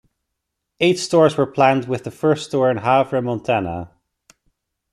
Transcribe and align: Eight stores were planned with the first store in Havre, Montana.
Eight 0.79 0.97
stores 0.97 1.37
were 1.37 1.45
planned 1.45 1.87
with 1.87 2.05
the 2.05 2.09
first 2.09 2.45
store 2.45 2.71
in 2.71 2.77
Havre, 2.77 3.21
Montana. 3.21 3.91